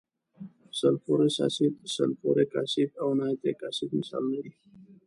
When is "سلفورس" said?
0.79-1.35